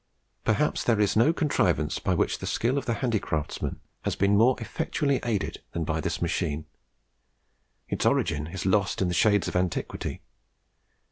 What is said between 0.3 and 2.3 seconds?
Perhaps there is no contrivance by